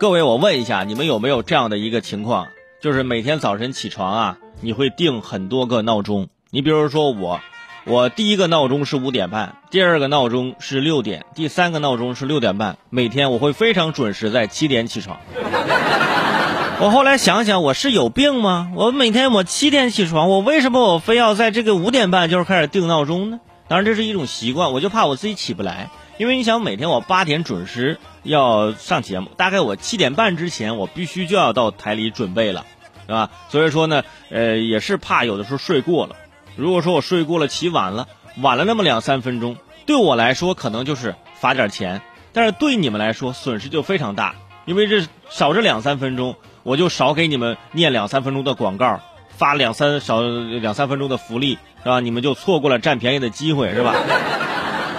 [0.00, 2.46] 各位，我问一下，你们有没有这样的一个情况，
[2.80, 6.28] 就是每天早晨起床啊，你会定很多个闹钟？
[6.50, 7.40] 你比如说我，
[7.84, 12.78] 我第一个闹钟是五点半，第二个闹钟是六点，第三个闹钟是六点半。
[12.90, 15.18] 每天我会非常准时在七点起床。
[16.80, 18.70] 我后来想想，我是有病吗？
[18.76, 23.40] 我每天我七点起床，我为什么我非要在这个五点半就开始定闹钟呢？
[23.66, 25.90] 当然这是一种习惯，我就怕我自己起不来。
[26.18, 32.66] 因为你想，每天我八点准时要上节目，大概我七点半之前，我必须就要到台里准备了，
[33.06, 33.30] 是吧？
[33.48, 36.16] 所以说呢，呃，也是怕有的时候睡过了。
[36.56, 38.08] 如果说我睡过了，起晚了，
[38.40, 52.00] 晚了那么两三分钟，对我来说可能就是罚点钱，但是对你们来说损失就非常大，因为这少这两三分钟，我就少给你们念两三分钟的广告，发两三少两三分钟的福利，是吧？
[52.00, 53.94] 你们就错过了占便宜的机会，是吧？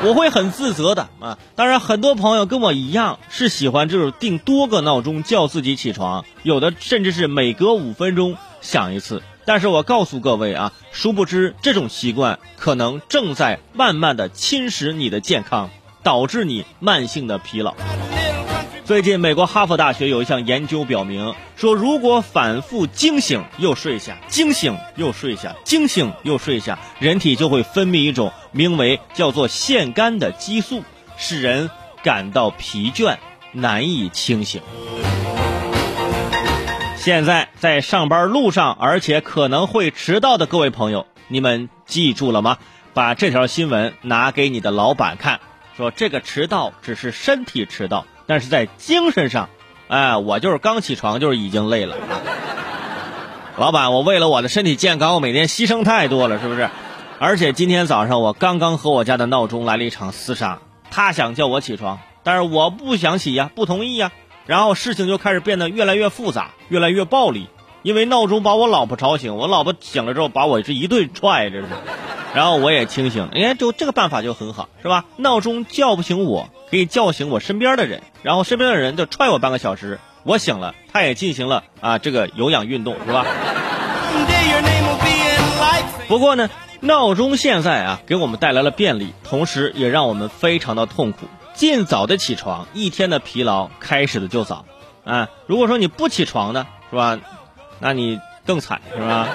[0.02, 1.38] 我会很自责的啊！
[1.56, 9.22] 当然，很多朋友跟我一样是喜欢这种定多个闹钟叫自己起床，有的甚至是每隔五分钟响一次。
[9.46, 15.70] 但是我告诉各位啊，殊不知这种习惯可能正在慢慢的侵蚀你的健康，
[16.02, 17.76] 导致你慢性的疲劳。
[18.90, 30.84] 最近，美国哈佛大学有一项研究表明，说如果反复惊醒又睡下，惊醒又睡下，惊醒又睡下，人体就会分泌一种名为叫做腺苷的激素，
[31.18, 31.70] 使人
[32.02, 33.18] 感到疲倦，
[33.52, 34.60] 难以清醒。
[36.96, 42.58] 现在在上班路上，而且可能会迟到的各位朋友，你们记住了吗？
[42.96, 45.40] 把这条新闻拿给你的老板看，
[45.78, 48.08] 说这个迟到只是身体迟到。
[48.30, 49.50] 但是在精神上，
[49.88, 51.96] 哎，我就是刚起床，就是已经累了。
[53.58, 56.70] 老板，我为了我的身体健康，我每天牺牲太多了，是不是？
[57.18, 60.60] 而且今天早上我刚刚和我家的闹钟来了一场厮杀，
[60.92, 64.12] 他想叫我起床，但是我不想起呀，不同意呀。
[64.46, 67.50] 然后事情就开始变得越来越复杂，越来越暴力，
[67.82, 71.68] 因为闹钟把我老婆吵醒，我老婆醒了之后把我这一顿踹，这是。
[72.34, 75.06] 然后我也清醒，哎，就这个办法就很好，是吧？
[75.18, 83.26] 闹钟叫不醒我，可以叫醒我身边的人，然后身边的人就踹我半个小时，我醒了，他也进行了啊这个有氧运动，是吧？
[86.08, 86.50] 不过呢，
[86.82, 91.28] 闹钟现在啊给我们带来了便利，同时也让我们非常的痛苦。
[91.54, 94.66] 尽早的起床，一天的疲劳开始的就早，
[95.04, 97.20] 啊，如果说你不起床呢，是吧？
[97.80, 99.28] 那你更惨，是吧？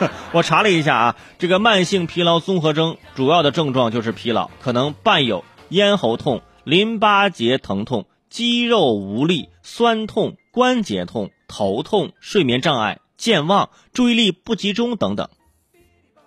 [0.32, 15.28] 我查了一下啊，这个慢性疲劳综合征主要的症状就是疲劳，可能伴有咽喉痛、淋巴结疼痛、肌肉无力、酸痛、关节痛、头痛、睡眠障碍、健忘、注意力不集中等等。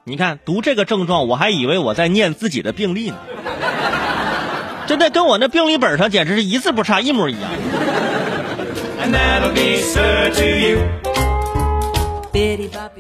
[0.04, 3.18] 你看，读这个症状，我还以为我在念自己的病历呢，
[4.88, 7.52] 真的跟我那病历本上简直是一字不差，一模一样。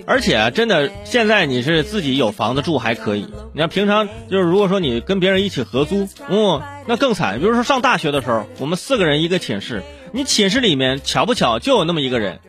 [0.05, 3.27] 而且真的，现在你是自己有房子住还可以。
[3.53, 7.39] 你看平常就是，如果说你跟别人一起合租，嗯，那更惨。
[7.39, 12.39] 比如说上大学的时候，我们四个人一个寝室，你寝室里面巧不巧就有那么一个人，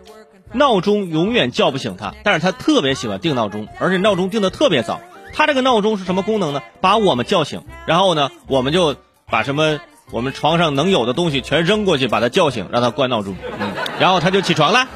[0.52, 5.00] 闹钟永远叫不醒他，但是他特别喜欢定闹钟，而且闹钟定的特别早。
[5.32, 6.62] 他这个闹钟是什么功能呢？
[6.80, 8.96] 把我们叫醒，然后呢，我们就
[9.30, 9.78] 把什么
[10.10, 14.88] 我们床上能有的东西全扔过去，把他叫醒，让他关闹钟，嗯，然后他就起床了。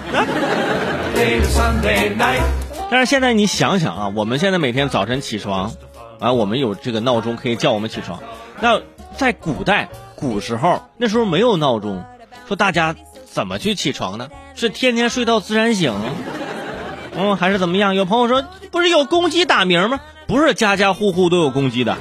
[2.90, 5.72] 但是现在你想想啊，我们现在每天早晨起床，
[6.18, 8.20] 啊，我们有这个闹钟可以叫我们起床。
[8.60, 8.80] 那
[9.16, 12.04] 在古代古时候，那时候没有闹钟，
[12.46, 14.28] 说大家怎么去起床呢？
[14.54, 15.94] 是天天睡到自然醒，
[17.16, 17.94] 嗯，还是怎么样？
[17.94, 20.00] 有朋友说，不是有公鸡打鸣吗？
[20.26, 21.96] 不是家家户户都有公鸡的，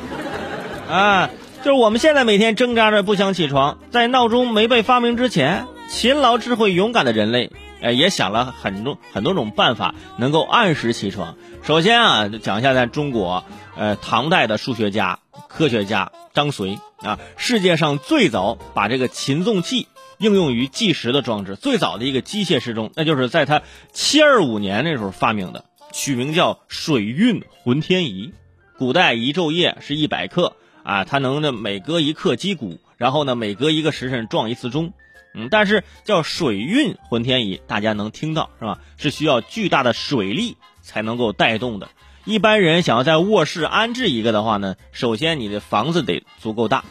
[0.89, 1.29] 啊，
[1.63, 7.51] 就是我们现在每天挣扎着不想起床，在闹钟没被发明之前，勤劳、智慧、勇敢的人类。
[7.81, 11.36] 哎，也想了很多很多种办法，能够按时起床。
[11.64, 13.44] 首先啊，讲一下在中国，
[13.75, 19.88] 呃，唐代的数学家、科学家张随啊，世界上最早把这个擒纵器
[20.18, 23.61] 应用于计时的装置，最早的一个机械时钟，那就是在他
[23.91, 28.34] 七二五年那时候发明的，取名叫水运浑天仪。
[28.78, 34.94] 古代一昼夜是一百克啊，它能呢每隔一刻击鼓，然后呢每隔一个时辰撞一次钟。
[35.33, 38.79] 嗯，但是叫水运浑天仪，大家能听到是吧？
[38.97, 41.89] 是需要巨大的水力才能够带动的。
[42.25, 46.83] 一般人想要在卧室安置一个的话呢，首先你的房子得足够大，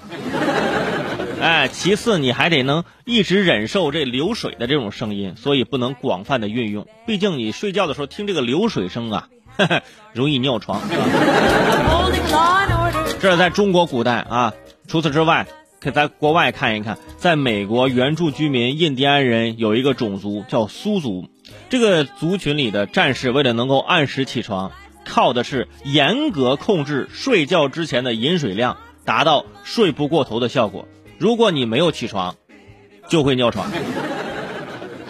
[1.40, 6.88] 哎，其次你还得能一直忍受这流水的这种声音，所以不能广泛的运用。
[7.06, 9.28] 毕竟你睡觉的时候听这个流水声啊，
[10.14, 10.81] 容易尿床。
[13.20, 14.54] 这是在中国古代啊。
[14.88, 15.46] 除此之外。
[15.81, 21.27] 可在国外看一看，在美国原住居民印第安人有一个种族叫苏族，
[21.71, 24.73] 这个族群里的战士为了能够按时起床，
[25.06, 30.87] 靠的是严格控制睡觉之前的饮水量，达到睡不过头的效果。
[31.17, 32.37] 如果你没有起床，
[33.09, 33.73] 就会尿床。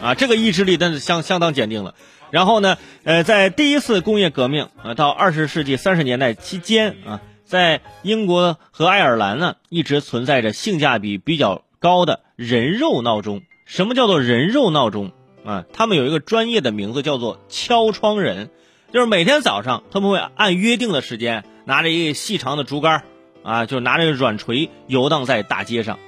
[0.01, 1.97] 啊，这个意志力真是相相当坚定了。
[2.31, 7.21] 然后呢，呃，在第一次工业革命啊，到二十世纪三十年代期间啊。
[7.51, 13.43] 在英国和爱尔兰呢，一直存在着性价比比较高的人肉闹钟。
[13.65, 15.11] 什么叫做人肉闹钟
[15.45, 15.65] 啊？
[15.73, 18.51] 他们有一个专业的名字，叫做敲窗人，
[18.93, 23.03] 就是每天早上他们会按约定的时间，拿着一个细长的竹竿
[23.43, 25.99] 啊，就拿着软锤游荡在大街上，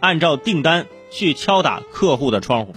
[0.00, 2.74] 按照订单去敲打客户的窗户。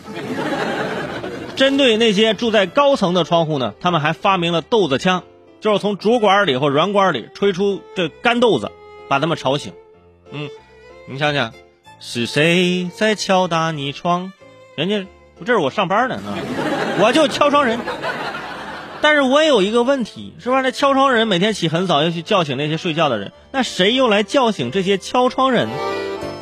[1.58, 5.24] 针对那些住在高层的窗户呢，他们还发明了豆子枪。
[5.64, 8.70] 就是从竹管里或软管里吹出这干豆子，
[9.08, 9.72] 把他们吵醒。
[10.30, 10.50] 嗯，
[11.08, 11.54] 你想想，
[12.02, 14.34] 是谁在敲打你窗？
[14.76, 15.08] 人家
[15.46, 16.22] 这是我上班呢，
[17.00, 17.80] 我就敲窗人。
[19.00, 20.60] 但是我也有一个问题，是吧？
[20.60, 25.70] 那敲窗人每天起很早要去叫醒那些睡觉的人，那谁又来叫醒这些敲窗人？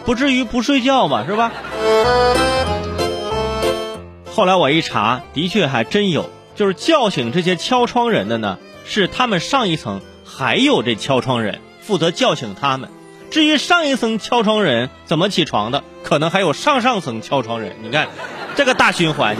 [0.04, 1.26] 不至于不睡觉吧？
[1.28, 1.52] 是吧？
[4.34, 6.28] 后来我一查，的确还真有，
[6.62, 8.60] 就是叫醒这些敲窗人的呢。
[8.86, 12.90] 是他们上一层还有这敲窗人负责叫醒他们，
[13.32, 17.78] 至于上一层敲窗人怎么起床的，可能还有上上层敲窗人。
[17.82, 18.10] 你看，
[18.56, 19.36] 这个大循环。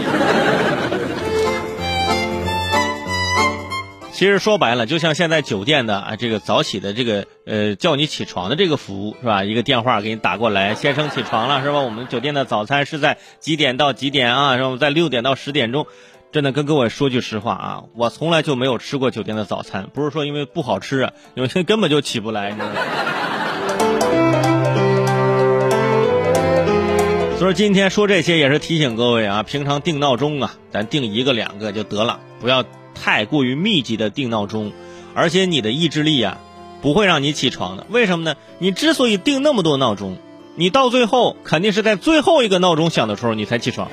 [4.12, 9.44] 其实说白了，就像现在酒店的啊，这个早起的这个呃叫你起床的这个服务是吧？
[9.44, 11.82] 一个电话给你打过来，先生起床了是吧？
[11.82, 14.58] 我们酒店的早餐是在几点到几点啊？
[14.58, 14.78] 是吧？
[14.80, 15.88] 在六点到十点钟。
[16.32, 22.56] 真的跟各位说句实话啊，我从来就没有吃过酒店的早餐，不是说因为不好吃啊，有些根本就起不来，
[27.38, 32.64] 所以今天说这些也是提醒各位啊，平常定闹钟啊，咱定一个两个就得了，不要
[32.96, 34.72] 太过于密集的定闹钟，
[35.14, 36.38] 而且你的意志力啊，
[36.82, 37.86] 不会让你起床的。
[37.90, 38.36] 为什么呢？
[38.58, 40.16] 你之所以定那么多闹钟，
[40.56, 43.92] 你到最后肯定是在最后一个闹钟响的时候你才起床。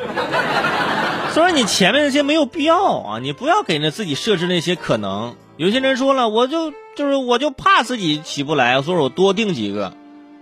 [1.32, 5.36] 所以你前面那些没有必要啊，你不要给那自己设置那些可能。
[5.56, 9.94] 有些人说了，我就就是我就怕自己起不来，所以我多定几个。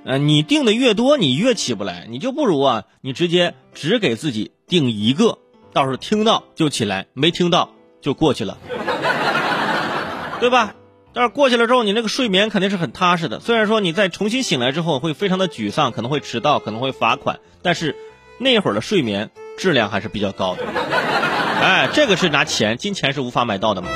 [0.04, 5.38] 呃，你定的越多，你越起不来，你就不如啊，你直接只给自己定一个，
[5.72, 8.58] 到时候听到就起来，没听到就过去了，
[10.38, 10.74] 对吧？
[11.12, 13.40] 但是过去了之后，你那个睡眠肯定是很踏实的。
[13.40, 17.96] 虽然说你在重新醒来之后会非常的沮丧，可能会迟到，可能会罚款，但是
[18.38, 19.30] 那会儿的睡眠。
[19.56, 20.62] 质量还是比较高的，
[21.62, 23.88] 哎，这个是拿钱，金钱是无法买到的嘛。